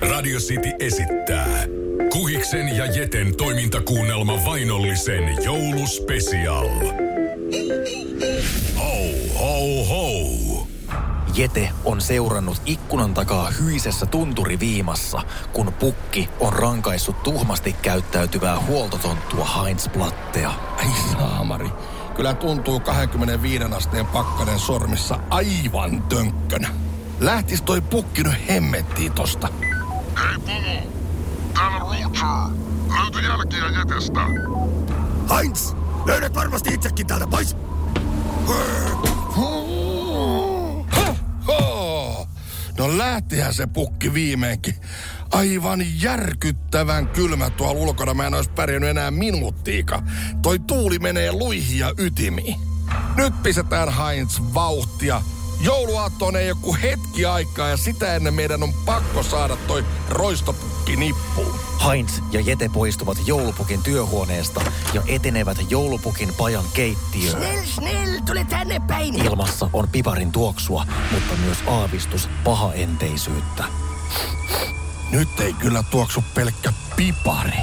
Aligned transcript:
Radio 0.00 0.38
City 0.38 0.72
esittää 0.78 1.66
Kuhiksen 2.12 2.76
ja 2.76 2.86
Jeten 2.86 3.36
toimintakuunnelma 3.36 4.44
Vainollisen 4.44 5.44
jouluspesial. 5.44 6.68
Ho, 8.76 8.94
ho, 9.38 9.84
ho. 9.84 10.66
Jete 11.34 11.70
on 11.84 12.00
seurannut 12.00 12.62
ikkunan 12.66 13.14
takaa 13.14 13.50
hyisessä 13.50 14.06
tunturiviimassa, 14.06 15.22
kun 15.52 15.72
pukki 15.72 16.28
on 16.40 16.52
rankaissut 16.52 17.22
tuhmasti 17.22 17.72
käyttäytyvää 17.82 18.60
huoltotonttua 18.60 19.44
Heinz 19.44 19.88
Plattea. 19.92 20.52
Ai 20.76 20.86
saamari. 21.12 21.68
Kyllä 22.16 22.34
tuntuu 22.34 22.80
25 22.80 23.64
asteen 23.64 24.06
pakkanen 24.06 24.58
sormissa 24.58 25.18
aivan 25.30 26.02
tönkkönä. 26.02 26.87
Lähtis 27.20 27.62
toi 27.62 27.80
pukki 27.80 28.22
nyt 28.22 28.48
hemmettiin 28.48 29.12
tosta. 29.12 29.48
Hei 30.18 30.38
Pumu, 30.38 30.90
täällä 31.54 31.78
ruutsuu. 31.78 32.28
Löytyi 32.98 33.24
jälkiä 33.24 33.78
jätestä. 33.78 34.20
Heinz, 35.36 35.72
löydät 36.06 36.34
varmasti 36.34 36.74
itsekin 36.74 37.06
täältä 37.06 37.26
pois. 37.26 37.56
No 42.78 42.98
lähtihän 42.98 43.54
se 43.54 43.66
pukki 43.66 44.14
viimeinkin. 44.14 44.74
Aivan 45.32 46.02
järkyttävän 46.02 47.08
kylmä 47.08 47.50
tuolla 47.50 47.80
ulkona. 47.80 48.14
Mä 48.14 48.26
en 48.26 48.34
ois 48.34 48.48
pärjännyt 48.48 48.90
enää 48.90 49.10
minuuttiika. 49.10 50.02
Toi 50.42 50.58
tuuli 50.58 50.98
menee 50.98 51.32
luihin 51.32 51.78
ja 51.78 51.92
ytimiin. 51.98 52.60
Nyt 53.16 53.42
pistetään 53.42 53.88
Heinz 53.96 54.40
vauhtia. 54.54 55.22
Jouluaattoon 55.60 56.36
ei 56.36 56.48
joku 56.48 56.76
hetki 56.82 57.24
aikaa 57.24 57.68
ja 57.68 57.76
sitä 57.76 58.14
ennen 58.14 58.34
meidän 58.34 58.62
on 58.62 58.72
pakko 58.86 59.22
saada 59.22 59.56
toi 59.56 59.84
roistopukki 60.08 60.96
nippuun. 60.96 61.60
Heinz 61.86 62.12
ja 62.32 62.40
Jete 62.40 62.68
poistuvat 62.68 63.18
joulupukin 63.26 63.82
työhuoneesta 63.82 64.60
ja 64.94 65.02
etenevät 65.06 65.58
joulupukin 65.70 66.34
pajan 66.34 66.64
keittiöön. 66.74 67.42
Snell, 67.42 67.64
snell, 67.64 68.20
tule 68.26 68.44
tänne 68.44 68.80
päin. 68.86 69.14
Ilmassa 69.14 69.70
on 69.72 69.88
piparin 69.88 70.32
tuoksua, 70.32 70.86
mutta 71.12 71.34
myös 71.44 71.58
aavistus 71.66 72.28
pahaenteisyyttä. 72.44 73.64
Nyt 75.10 75.40
ei 75.40 75.52
kyllä 75.52 75.82
tuoksu 75.90 76.24
pelkkä 76.34 76.72
pipari. 76.96 77.58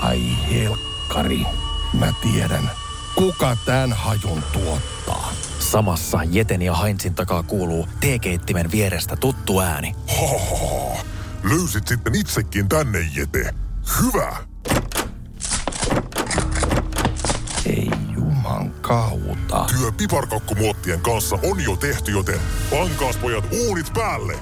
Ai 0.00 0.22
helkkari. 0.50 1.46
Mä 1.92 2.12
tiedän, 2.22 2.70
kuka 3.14 3.56
tämän 3.64 3.92
hajun 3.92 4.42
tuottaa. 4.52 5.23
Samassa 5.74 6.18
Jeten 6.24 6.62
ja 6.62 6.74
Heinzin 6.74 7.14
takaa 7.14 7.42
kuuluu 7.42 7.88
teekeittimen 8.00 8.70
vierestä 8.72 9.16
tuttu 9.16 9.60
ääni. 9.60 9.94
Hohoho. 10.20 10.96
Löysit 11.44 11.88
sitten 11.88 12.14
itsekin 12.14 12.68
tänne, 12.68 12.98
Jete. 13.14 13.54
Hyvä. 14.02 14.36
Ei 17.66 17.90
juman 18.14 18.70
kautta. 18.70 19.66
Työ 19.78 19.92
piparkakkumuottien 19.92 21.00
kanssa 21.00 21.38
on 21.42 21.64
jo 21.64 21.76
tehty, 21.76 22.10
joten 22.10 22.40
pankaas 22.70 23.16
pojat 23.16 23.44
uunit 23.52 23.92
päälle. 23.94 24.38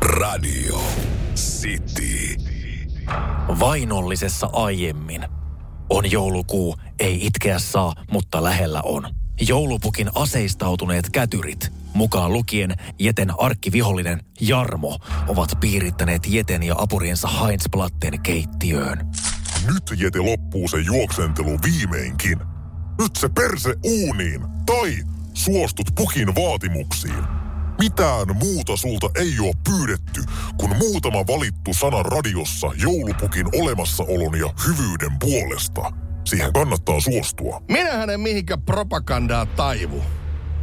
Radio 0.00 0.80
City. 1.34 2.36
Vainollisessa 3.60 4.48
aiemmin. 4.52 5.24
On 5.90 6.10
joulukuu, 6.10 6.76
ei 6.98 7.26
itkeä 7.26 7.58
saa, 7.58 7.94
mutta 8.10 8.44
lähellä 8.44 8.82
on. 8.84 9.19
Joulupukin 9.48 10.10
aseistautuneet 10.14 11.10
kätyrit, 11.10 11.72
mukaan 11.94 12.32
lukien 12.32 12.74
Jeten 12.98 13.40
arkkivihollinen 13.40 14.20
Jarmo, 14.40 14.98
ovat 15.28 15.50
piirittäneet 15.60 16.22
Jeten 16.26 16.62
ja 16.62 16.74
apuriensa 16.78 17.28
Heinz 17.28 17.64
keittiöön. 18.22 19.06
Nyt 19.66 20.00
Jete 20.00 20.18
loppuu 20.18 20.68
se 20.68 20.76
juoksentelu 20.78 21.58
viimeinkin. 21.64 22.38
Nyt 22.98 23.16
se 23.16 23.28
perse 23.28 23.74
uuniin. 23.84 24.40
Tai 24.66 24.96
suostut 25.34 25.86
pukin 25.94 26.34
vaatimuksiin. 26.34 27.24
Mitään 27.78 28.36
muuta 28.36 28.76
sulta 28.76 29.10
ei 29.14 29.38
ole 29.40 29.54
pyydetty, 29.64 30.22
kun 30.58 30.76
muutama 30.76 31.18
valittu 31.18 31.74
sana 31.74 32.02
radiossa 32.02 32.70
joulupukin 32.82 33.46
olemassaolon 33.60 34.38
ja 34.38 34.52
hyvyyden 34.66 35.18
puolesta. 35.18 36.09
Siihen 36.24 36.52
kannattaa 36.52 37.00
suostua. 37.00 37.62
Minähän 37.68 38.10
en 38.10 38.20
mihinkä 38.20 38.58
propagandaa 38.58 39.46
taivu. 39.46 40.02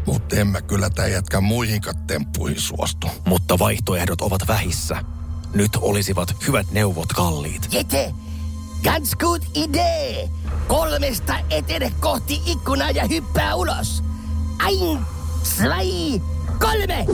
Mutta 0.05 0.35
en 0.35 0.47
mä 0.47 0.61
kyllä 0.61 0.89
tää 0.89 1.07
jätkä 1.07 1.41
muihinkaan 1.41 1.97
temppuihin 2.07 2.61
suostu. 2.61 3.07
Mutta 3.25 3.59
vaihtoehdot 3.59 4.21
ovat 4.21 4.47
vähissä. 4.47 5.03
Nyt 5.53 5.71
olisivat 5.81 6.35
hyvät 6.47 6.71
neuvot 6.71 7.13
kalliit. 7.13 7.67
Jete, 7.71 8.13
ganz 8.83 9.15
good 9.15 9.41
idee. 9.55 10.29
Kolmesta 10.67 11.35
etene 11.49 11.91
kohti 11.99 12.41
ikkunaa 12.45 12.91
ja 12.91 13.07
hyppää 13.07 13.55
ulos. 13.55 14.03
Ein, 14.67 14.99
zwei, 15.43 16.21
kolme. 16.59 17.05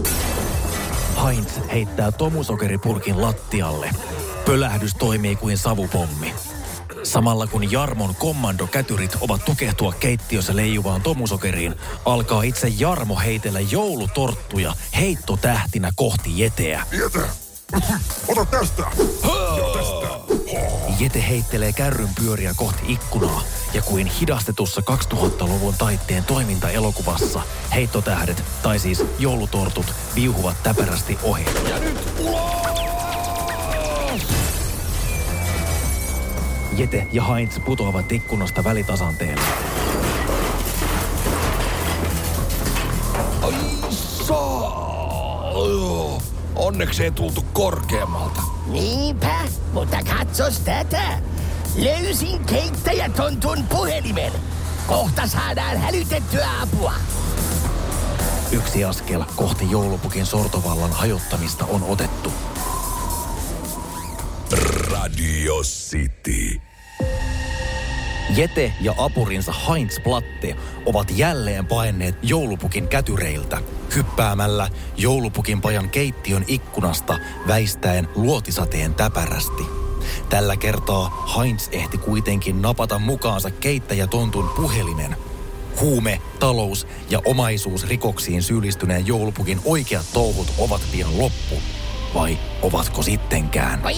Heinz 1.26 1.52
heittää 1.72 2.12
tomusokeripurkin 2.12 3.22
lattialle. 3.22 3.90
Pölähdys 4.46 4.96
toimii 4.96 5.36
kuin 5.36 5.58
savupommi. 5.58 6.34
Samalla 7.04 7.48
kun 7.48 7.72
Jarmon 7.72 8.16
kommandokätyrit 8.16 9.18
ovat 9.22 9.46
tukehtua 9.46 9.94
keittiössä 10.00 10.56
leijuvaan 10.56 11.02
tomusokeriin, 11.02 11.76
alkaa 12.06 12.44
itse 12.44 12.68
Jarmo 12.68 13.20
heitellä 13.20 13.60
joulutorttuja 13.60 14.74
heittotähtinä 15.00 15.92
kohti 15.96 16.40
Jeteä. 16.40 16.86
Jete, 16.92 17.20
ota 18.28 18.46
tästä. 18.46 18.84
Ja 19.58 19.80
tästä. 19.80 20.04
Jete 21.00 21.28
heittelee 21.30 21.74
kärryn 21.74 22.10
pyöriä 22.16 22.54
kohti 22.56 22.84
ikkunaa, 22.88 23.44
ja 23.74 23.82
kuin 23.82 24.08
hidastetussa 24.08 24.82
2000-luvun 25.14 25.74
taitteen 25.78 26.24
toimintaelokuvassa, 26.24 27.42
heittotähdet, 27.74 28.44
tai 28.64 28.80
siis 28.80 29.04
joulutortut, 29.20 29.94
viuhuvat 30.16 30.64
täpärästi 30.64 31.18
ohi. 31.24 31.46
Ja 31.70 31.80
nyt 31.80 32.03
Jete 36.78 37.08
ja 37.12 37.24
Heinz 37.24 37.60
putoavat 37.66 38.12
ikkunasta 38.12 38.64
välitasanteelle. 38.64 39.42
Ai 43.42 43.54
saa! 44.28 44.74
Onneksi 46.56 47.04
ei 47.04 47.12
tultu 47.12 47.46
korkeammalta. 47.54 48.42
Niinpä, 48.68 49.40
mutta 49.74 49.98
katsos 50.18 50.60
tätä. 50.60 51.20
Löysin 51.76 52.46
keittäjätontun 52.46 53.64
puhelimen. 53.70 54.32
Kohta 54.88 55.28
saadaan 55.28 55.78
hälytettyä 55.78 56.48
apua. 56.62 56.94
Yksi 58.52 58.86
askel 58.86 59.24
kohti 59.36 59.72
joulupukin 59.72 60.26
sortovallan 60.26 60.92
hajottamista 60.92 61.66
on 61.66 61.84
otettu. 61.84 62.32
Radio 65.04 65.56
City. 65.64 66.62
Jete 68.36 68.74
ja 68.82 68.94
apurinsa 68.98 69.54
Heinz 69.70 70.00
Platte 70.04 70.56
ovat 70.86 71.08
jälleen 71.16 71.66
paenneet 71.66 72.16
joulupukin 72.22 72.88
kätyreiltä, 72.88 73.62
hyppäämällä 73.96 74.70
joulupukin 74.98 75.62
pajan 75.62 75.90
keittiön 75.90 76.46
ikkunasta 76.48 77.20
väistäen 77.48 78.08
luotisateen 78.16 78.94
täpärästi. 78.94 79.64
Tällä 80.30 80.58
kertaa 80.58 81.28
Heinz 81.38 81.68
ehti 81.72 81.98
kuitenkin 81.98 82.62
napata 82.62 83.00
mukaansa 83.00 83.52
keittäjätontun 83.52 84.50
puhelimen. 84.56 85.16
Huume, 85.82 86.22
talous 86.40 86.88
ja 87.10 87.22
omaisuusrikoksiin 87.26 88.44
syyllistyneen 88.44 89.08
joulupukin 89.08 89.60
oikeat 89.66 90.06
touhut 90.14 90.54
ovat 90.58 90.82
pian 90.92 91.20
loppu. 91.20 91.56
Vai 92.14 92.38
ovatko 92.62 93.02
sittenkään? 93.02 93.84
Voi 93.84 93.94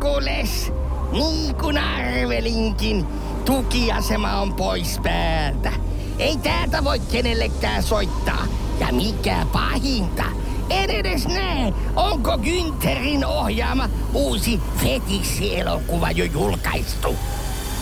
perkules! 0.00 0.72
Niin 1.12 1.54
kuin 1.54 1.78
arvelinkin, 1.78 3.06
tukiasema 3.44 4.40
on 4.40 4.54
pois 4.54 4.98
päältä. 5.02 5.72
Ei 6.18 6.36
täältä 6.36 6.84
voi 6.84 7.00
kenellekään 7.00 7.82
soittaa. 7.82 8.46
Ja 8.80 8.86
mikä 8.92 9.46
pahinta, 9.52 10.24
en 10.70 10.90
edes 10.90 11.28
näe, 11.28 11.72
onko 11.96 12.38
Günterin 12.38 13.24
ohjaama 13.26 13.88
uusi 14.14 14.60
fetissi-elokuva 14.76 16.10
jo 16.10 16.24
julkaistu. 16.24 17.16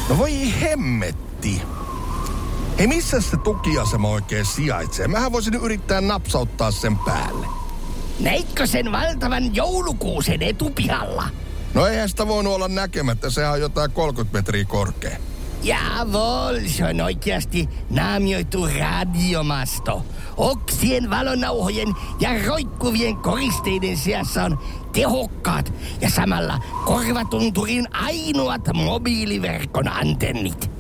No 0.09 0.19
voi 0.19 0.61
hemmetti. 0.61 1.63
Hei, 2.79 2.87
missä 2.87 3.21
se 3.21 3.37
tukiasema 3.37 4.09
oikein 4.09 4.47
sijaitsee? 4.47 5.09
Mähän 5.09 5.33
voisin 5.33 5.55
yrittää 5.55 6.01
napsauttaa 6.01 6.71
sen 6.71 6.97
päälle. 6.99 7.47
Näitkö 8.21 8.67
sen 8.67 8.93
valtavan 8.93 9.55
joulukuusen 9.55 10.43
etupihalla? 10.43 11.29
No 11.75 11.87
eihän 11.87 12.09
sitä 12.09 12.27
voinut 12.27 12.55
olla 12.55 12.69
näkemättä, 12.69 13.31
sehän 13.31 13.53
on 13.53 13.61
jotain 13.61 13.91
30 13.91 14.39
metriä 14.39 14.65
korkea. 14.65 15.17
Jawohl, 15.63 16.59
se 16.67 16.85
on 16.85 17.01
oikeasti 17.01 17.69
naamioitu 17.91 18.69
radiomasto. 18.79 20.07
Oksien 20.37 21.11
valonauhojen 21.11 21.89
ja 22.21 22.31
roikkuvien 22.47 23.17
koristeiden 23.17 23.97
seassa 23.97 24.45
on 24.45 24.59
tehokkaat 24.93 25.73
ja 26.01 26.11
samalla 26.11 26.59
korvatunturin 26.85 27.95
ainoat 27.95 28.63
mobiiliverkon 28.75 29.89
antennit. 29.89 30.71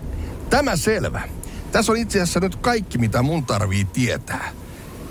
Tämä 0.50 0.76
selvä. 0.76 1.28
Tässä 1.72 1.92
on 1.92 1.98
itse 1.98 2.22
asiassa 2.22 2.40
nyt 2.40 2.56
kaikki, 2.56 2.98
mitä 2.98 3.22
mun 3.22 3.46
tarvii 3.46 3.84
tietää. 3.84 4.52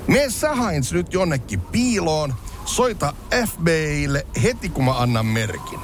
Mene 0.08 0.30
sä 0.30 0.56
Heinz 0.56 0.92
nyt 0.92 1.14
jonnekin 1.14 1.62
piiloon, 1.62 2.34
soita 2.68 3.14
FBIlle 3.48 4.28
heti 4.44 4.70
kun 4.70 4.86
mä 4.86 4.92
annan 4.92 5.26
merkin. 5.26 5.80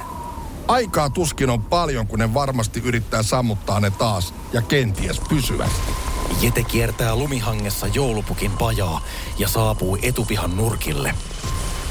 Aikaa 0.68 1.10
tuskin 1.10 1.50
on 1.50 1.62
paljon, 1.62 2.06
kun 2.06 2.18
ne 2.18 2.34
varmasti 2.34 2.80
yrittää 2.84 3.22
sammuttaa 3.22 3.80
ne 3.80 3.90
taas 3.90 4.34
ja 4.52 4.62
kenties 4.62 5.20
pysyvästi. 5.28 5.92
Jete 6.40 6.62
kiertää 6.64 7.16
lumihangessa 7.16 7.86
joulupukin 7.86 8.50
pajaa 8.50 9.00
ja 9.38 9.48
saapuu 9.48 9.98
etupihan 10.02 10.56
nurkille. 10.56 11.14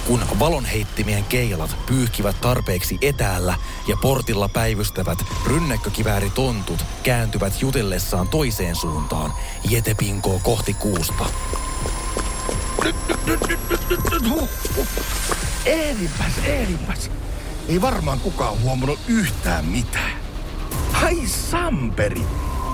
Kun 0.07 0.23
valonheittimien 0.39 1.23
keilat 1.23 1.75
pyyhkivät 1.85 2.41
tarpeeksi 2.41 2.97
etäällä 3.01 3.55
ja 3.87 3.97
portilla 4.01 4.49
päivystävät 4.49 5.25
rynnäkkökivääritontut 5.45 6.85
kääntyvät 7.03 7.61
jutellessaan 7.61 8.27
toiseen 8.27 8.75
suuntaan, 8.75 9.33
Jete 9.69 9.95
pinkoo 9.95 10.39
kohti 10.43 10.73
kuusta. 10.73 11.25
Nyt, 13.25 13.39
nyt, 13.47 13.49
nyt, 13.49 13.69
nyt, 13.69 13.89
nyt, 13.89 13.99
nyt, 14.11 14.21
nyt, 14.21 14.29
huh, 14.29 14.49
huh. 14.75 14.87
Eeripäs, 15.65 16.37
eeripäs. 16.45 17.11
Ei 17.69 17.81
varmaan 17.81 18.19
kukaan 18.19 18.61
huomannut 18.61 18.99
yhtään 19.07 19.65
mitään. 19.65 20.11
Hai 20.91 21.27
samperi, 21.27 22.21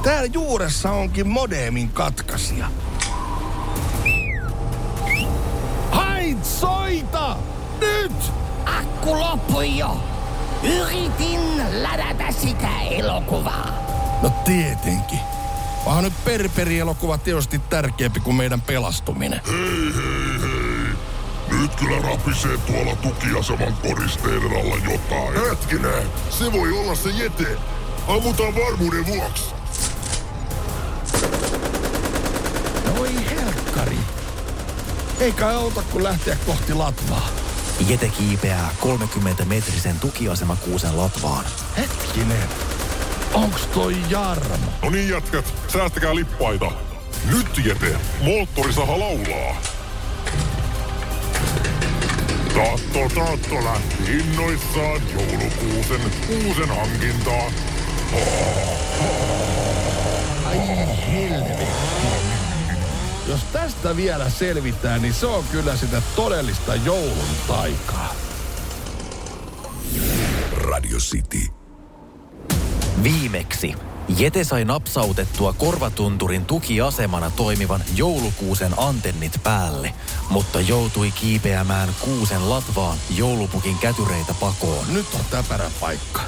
täällä 0.04 0.30
juuressa 0.34 0.92
onkin 0.92 1.28
modeemin 1.28 1.90
katkaisija. 1.90 2.72
Hait, 5.92 6.46
soita! 6.46 7.38
Nyt! 7.80 8.32
Akku 8.66 9.20
loppui 9.20 9.78
jo. 9.78 9.98
Yritin 10.64 11.42
ladata 11.84 12.32
sitä 12.42 12.80
elokuvaa. 12.92 13.74
No 14.22 14.30
tietenkin. 14.30 15.20
Onhan 15.86 16.04
nyt 16.04 16.24
perperi-elokuva 16.26 17.18
tietysti 17.18 17.60
tärkeämpi 17.60 18.20
kuin 18.20 18.36
meidän 18.36 18.62
pelastuminen. 18.62 19.42
Hei, 19.48 19.94
hei, 19.96 20.42
hei. 20.42 21.60
Nyt 21.60 21.76
kyllä 21.76 22.02
rapisee 22.02 22.58
tuolla 22.58 22.96
tukiaseman 22.96 23.74
koristeiden 23.74 24.52
alla 24.52 24.76
jotain. 24.92 25.50
Hetkinen, 25.50 26.04
se 26.30 26.52
voi 26.52 26.80
olla 26.80 26.96
se 26.96 27.10
jete. 27.10 27.58
Ammutaan 28.08 28.56
varmuuden 28.56 29.08
vuoksi. 29.08 29.44
Voi 32.98 33.10
helkkari. 33.30 33.98
Eikä 35.20 35.50
auta 35.50 35.84
kun 35.92 36.04
lähteä 36.04 36.38
kohti 36.46 36.74
latvaa. 36.74 37.30
Jete 37.88 38.10
kiipeää 38.10 38.70
30-metrisen 38.82 40.00
tukiasemakuusen 40.02 40.98
latvaan. 40.98 41.46
Hetkinen. 41.78 42.69
Onks 43.34 43.62
toi 43.66 43.96
Jarmo? 44.10 44.56
No 44.84 44.90
niin 44.90 45.10
jätkät, 45.10 45.54
säästäkää 45.68 46.16
lippaita. 46.16 46.72
Nyt 47.32 47.66
jete, 47.66 47.96
moottorisaha 48.22 49.00
laulaa. 49.00 49.62
Taatto 52.54 53.16
Taatto 53.16 53.56
lähti 53.64 54.18
innoissaan 54.18 55.02
joulukuusen 55.14 56.02
uusen 56.30 56.70
hankintaan. 56.70 57.54
Ai 60.46 60.68
helvetti. 61.12 61.66
Jos 63.28 63.44
tästä 63.44 63.96
vielä 63.96 64.30
selvitään, 64.30 65.02
niin 65.02 65.14
se 65.14 65.26
on 65.26 65.44
kyllä 65.52 65.76
sitä 65.76 66.02
todellista 66.16 66.76
joulun 66.76 67.36
taikaa. 67.48 68.16
Radio 70.52 70.98
City. 70.98 71.59
Viimeksi 73.04 73.76
Jete 74.18 74.44
sai 74.44 74.66
napsautettua 74.66 75.54
korvatunturin 75.54 76.46
tukiasemana 76.46 77.32
toimivan 77.32 77.84
joulukuusen 77.96 78.72
antennit 78.78 79.44
päälle, 79.44 79.94
mutta 80.30 80.62
joutui 80.62 81.12
kiipeämään 81.12 81.90
kuusen 82.00 82.50
latvaan 82.50 82.98
joulupukin 83.16 83.78
kätyreitä 83.78 84.34
pakoon. 84.40 84.94
Nyt 84.94 85.06
on 85.14 85.26
täpärä 85.32 85.72
paikka. 85.80 86.22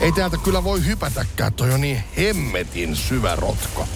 Ei 0.00 0.12
täältä 0.12 0.36
kyllä 0.36 0.64
voi 0.64 0.86
hypätäkään, 0.86 1.52
toi 1.52 1.70
on 1.70 1.80
niin 1.80 2.04
hemmetin 2.16 2.96
syvä 2.96 3.36
rotko. 3.36 3.88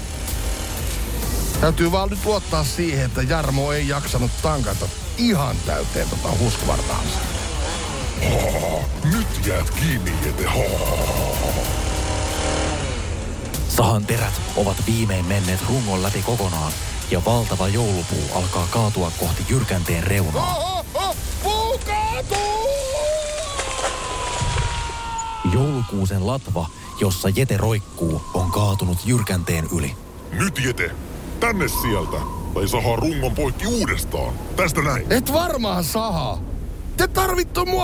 Täytyy 1.61 1.93
vaan 1.93 2.09
nyt 2.09 2.25
luottaa 2.25 2.65
siihen, 2.65 3.07
että 3.07 3.23
Jarmo 3.23 3.73
ei 3.73 3.89
jaksanut 3.89 4.31
tankata 4.43 4.89
ihan 5.19 5.57
täyteen 5.67 6.09
tota 6.09 6.29
huskuvartaansa. 6.39 7.32
Nyt 9.05 9.47
jäät 9.47 9.71
kiinni, 9.71 10.13
jete. 10.27 10.49
Sahan 13.69 14.07
terät 14.07 14.41
ovat 14.57 14.77
viimein 14.87 15.25
menneet 15.25 15.61
rungon 15.69 16.03
läpi 16.03 16.23
kokonaan 16.23 16.73
ja 17.11 17.23
valtava 17.25 17.69
joulupuu 17.69 18.25
alkaa 18.35 18.67
kaatua 18.71 19.13
kohti 19.21 19.43
jyrkänteen 19.49 20.05
reunaa. 20.05 20.57
Oho, 20.57 20.85
oh, 20.95 21.17
puu 21.43 21.81
kaatuu! 21.87 22.69
Joulukuusen 25.53 26.27
latva, 26.27 26.67
jossa 27.01 27.29
Jete 27.29 27.57
roikkuu, 27.57 28.23
on 28.35 28.51
kaatunut 28.51 28.99
jyrkänteen 29.05 29.69
yli. 29.77 29.97
Nyt 30.33 30.59
jete, 30.65 30.91
tänne 31.41 31.69
sieltä. 31.69 32.17
Tai 32.55 32.69
sahaa 32.69 32.97
rungon 32.97 33.35
poikki 33.35 33.67
uudestaan. 33.67 34.35
Tästä 34.57 34.83
näin. 34.83 35.13
Et 35.13 35.33
varmaan 35.33 35.85
saha. 35.85 36.39
Te 36.97 37.09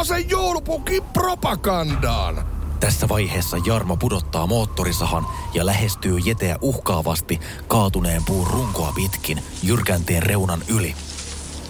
sen 0.05 0.31
joulupukin 0.31 1.03
propagandaan. 1.03 2.47
Tässä 2.81 3.09
vaiheessa 3.09 3.57
Jarmo 3.67 3.97
pudottaa 3.97 4.47
moottorisahan 4.47 5.27
ja 5.55 5.67
lähestyy 5.67 6.19
Jeteä 6.19 6.57
uhkaavasti 6.61 7.41
kaatuneen 7.69 8.25
puun 8.25 8.47
runkoa 8.47 8.93
pitkin 8.95 9.43
jyrkänteen 9.63 10.23
reunan 10.23 10.63
yli. 10.69 10.95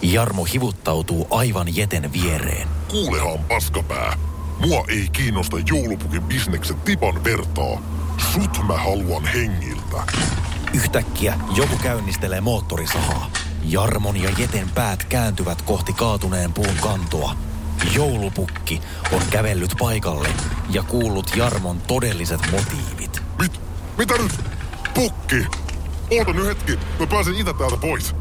Jarmo 0.01 0.43
hivuttautuu 0.43 1.27
aivan 1.29 1.75
Jeten 1.75 2.13
viereen. 2.13 2.67
Kuulehan 2.87 3.39
paskapää. 3.39 4.17
Mua 4.59 4.85
ei 4.87 5.09
kiinnosta 5.11 5.57
joulupukin 5.69 6.23
bisnekset 6.23 6.83
tipan 6.83 7.23
vertaa. 7.23 7.81
Sut 8.33 8.67
mä 8.67 8.77
haluan 8.77 9.25
hengiltä. 9.25 10.03
Yhtäkkiä 10.73 11.39
joku 11.55 11.77
käynnistelee 11.83 12.41
moottorisahaa. 12.41 13.31
Jarmon 13.71 14.17
ja 14.17 14.29
Jeten 14.37 14.69
päät 14.69 15.03
kääntyvät 15.03 15.61
kohti 15.61 15.93
kaatuneen 15.93 16.53
puun 16.53 16.77
kantoa. 16.81 17.35
Joulupukki 17.95 18.81
on 19.11 19.21
kävellyt 19.29 19.75
paikalle 19.79 20.29
ja 20.69 20.83
kuullut 20.83 21.35
Jarmon 21.35 21.81
todelliset 21.81 22.41
motiivit. 22.51 23.21
Mit? 23.39 23.61
Mitä 23.97 24.17
nyt? 24.17 24.31
Pukki! 24.93 25.47
Oota 26.11 26.33
nyt 26.33 26.45
hetki, 26.45 26.79
mä 26.99 27.07
pääsen 27.07 27.35
itä 27.35 27.53
täältä 27.53 27.77
pois. 27.77 28.15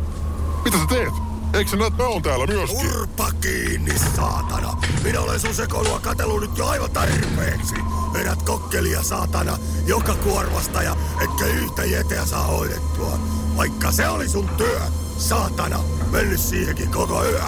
Mitä 0.64 0.78
sä 0.78 0.87
teet? 0.88 1.14
Eikö 1.52 1.71
sä 1.71 1.76
näet, 1.76 1.97
mä 1.97 2.05
oon 2.05 2.23
täällä 2.23 2.47
myöskin? 2.47 2.90
Turpa 2.90 3.31
kiinni, 3.40 3.99
saatana! 4.17 4.76
Minä 5.02 5.21
olen 5.21 5.40
sun 5.40 5.55
sekoilua 5.55 6.00
katsellut 6.00 6.40
nyt 6.40 6.59
jo 6.59 6.67
aivan 6.67 6.90
tarpeeksi. 6.90 7.75
Vedät 8.12 8.43
kokkelia, 8.43 9.02
saatana, 9.02 9.59
joka 9.87 10.14
kuorvasta 10.14 10.83
ja 10.83 10.97
etkä 11.25 11.45
yhtä 11.45 11.85
jeteä 11.85 12.25
saa 12.25 12.45
hoidettua. 12.45 13.19
Vaikka 13.59 13.93
se 13.93 14.09
oli 14.09 14.29
sun 14.29 14.49
työ, 14.49 14.81
saatana, 15.19 15.81
mennyt 16.11 16.41
siihenkin 16.41 16.91
koko 16.91 17.25
yö. 17.25 17.43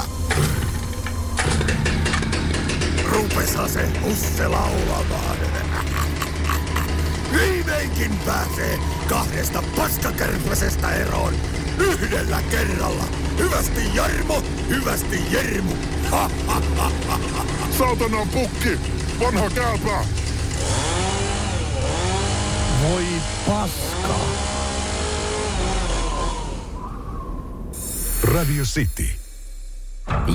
Rupesa 3.05 3.69
se 3.69 3.89
husse 4.03 4.49
laulamaan. 4.49 5.37
Viimeinkin 7.33 8.19
pääsee 8.27 8.79
kahdesta 9.09 9.63
paskakärpäsestä 9.77 10.91
eroon. 10.91 11.35
Yhdellä 11.79 12.43
kerralla. 12.51 13.05
Hyvästi 13.39 13.95
Jarmo, 13.95 14.43
hyvästi 14.69 15.33
Jermu. 15.33 15.73
Ha, 16.11 16.31
ha, 16.47 16.63
ha, 16.77 16.91
ha, 17.09 17.19
ha. 17.37 17.45
Saatanan 17.79 18.29
pukki! 18.29 18.79
Vanha 19.21 19.51
kääpä! 19.51 20.05
Voi 22.83 23.05
paska. 23.47 24.50
Radio 28.23 28.65
City. 28.65 29.09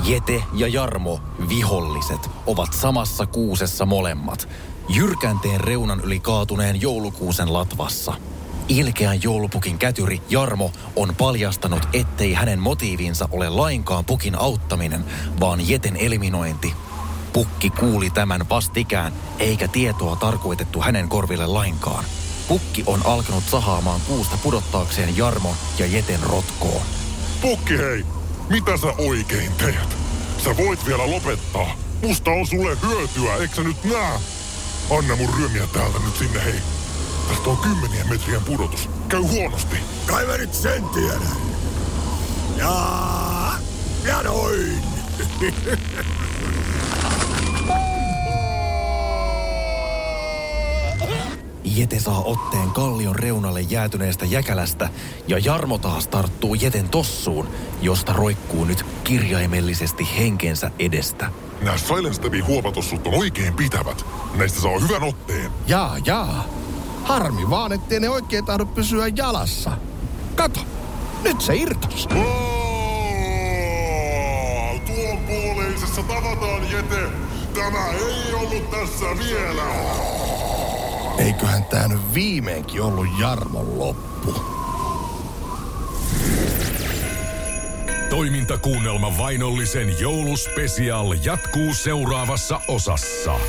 Jete 0.04 0.42
ja 0.52 0.68
Jarmo, 0.68 1.20
viholliset, 1.48 2.30
ovat 2.46 2.72
samassa 2.72 3.26
kuusessa 3.26 3.86
molemmat. 3.86 4.48
Jyrkänteen 4.88 5.60
reunan 5.60 6.00
yli 6.00 6.20
kaatuneen 6.20 6.80
joulukuusen 6.80 7.52
latvassa. 7.52 8.14
Ilkeän 8.68 9.22
joulupukin 9.22 9.78
kätyri 9.78 10.22
Jarmo 10.28 10.72
on 10.96 11.14
paljastanut, 11.18 11.88
ettei 11.92 12.32
hänen 12.34 12.58
motiivinsa 12.58 13.28
ole 13.32 13.48
lainkaan 13.48 14.04
pukin 14.04 14.38
auttaminen, 14.38 15.04
vaan 15.40 15.68
Jeten 15.68 15.96
eliminointi. 15.96 16.74
Pukki 17.32 17.70
kuuli 17.70 18.10
tämän 18.10 18.48
vastikään, 18.48 19.12
eikä 19.38 19.68
tietoa 19.68 20.16
tarkoitettu 20.16 20.80
hänen 20.80 21.08
korville 21.08 21.46
lainkaan. 21.46 22.04
Pukki 22.48 22.84
on 22.86 23.06
alkanut 23.06 23.44
sahaamaan 23.44 24.00
kuusta 24.00 24.38
pudottaakseen 24.42 25.16
Jarmo 25.16 25.54
ja 25.78 25.86
Jeten 25.86 26.22
rotkoon. 26.22 27.05
Pukki 27.40 27.78
hei, 27.78 28.04
mitä 28.50 28.76
sä 28.76 28.86
oikein 28.98 29.52
teet? 29.52 29.96
Sä 30.44 30.56
voit 30.56 30.86
vielä 30.86 31.10
lopettaa. 31.10 31.76
Musta 32.02 32.30
on 32.30 32.46
sulle 32.46 32.78
hyötyä, 32.82 33.36
eikö 33.36 33.54
sä 33.56 33.62
nyt 33.62 33.84
nää? 33.84 34.20
Anna 34.98 35.16
mun 35.16 35.34
ryömiä 35.38 35.66
täältä 35.72 35.98
nyt 35.98 36.16
sinne 36.16 36.44
hei. 36.44 36.60
Tästä 37.28 37.50
on 37.50 37.56
kymmenien 37.56 38.08
metrien 38.08 38.44
pudotus. 38.44 38.90
Käy 39.08 39.20
huonosti. 39.20 39.76
Kai 40.06 40.26
mä 40.26 40.36
nyt 40.36 40.54
sen 40.54 40.84
tiedän. 40.88 41.36
Ja, 42.56 43.52
ja 44.04 44.22
noin. 44.22 44.82
Jete 51.76 52.00
saa 52.00 52.22
otteen 52.22 52.70
kallion 52.70 53.16
reunalle 53.16 53.60
jäätyneestä 53.60 54.24
jäkälästä 54.24 54.88
ja 55.28 55.38
Jarmo 55.38 55.78
taas 55.78 56.08
tarttuu 56.08 56.54
Jeten 56.54 56.88
tossuun, 56.88 57.48
josta 57.82 58.12
roikkuu 58.12 58.64
nyt 58.64 58.86
kirjaimellisesti 59.04 60.08
henkensä 60.18 60.70
edestä. 60.78 61.30
Nämä 61.60 61.78
Silence 61.78 62.12
Stepin 62.12 62.46
huopatossut 62.46 63.06
on 63.06 63.14
oikein 63.14 63.54
pitävät. 63.54 64.06
Näistä 64.34 64.60
saa 64.60 64.78
hyvän 64.78 65.02
otteen. 65.02 65.50
Jaa, 65.66 65.96
jaa. 66.06 66.44
Harmi 67.04 67.50
vaan, 67.50 67.72
ettei 67.72 68.00
ne 68.00 68.08
oikein 68.08 68.44
tahdo 68.44 68.66
pysyä 68.66 69.08
jalassa. 69.16 69.72
Kato, 70.34 70.60
nyt 71.22 71.40
se 71.40 71.56
irtos. 71.56 72.06
Oh, 72.06 72.16
tuon 74.86 75.18
puoleisessa 75.26 76.02
tavataan, 76.02 76.70
Jete. 76.70 77.08
Tämä 77.54 77.88
ei 77.88 78.34
ollut 78.34 78.70
tässä 78.70 79.06
vielä. 79.18 79.62
Eiköhän 81.18 81.64
tää 81.64 81.88
nyt 81.88 82.14
viimeinkin 82.14 82.82
ollut 82.82 83.06
Jarmon 83.20 83.78
loppu. 83.78 84.34
Toimintakuunnelma 88.10 89.18
Vainollisen 89.18 90.00
jouluspesial 90.00 91.14
jatkuu 91.24 91.74
seuraavassa 91.74 92.60
osassa. 92.68 93.40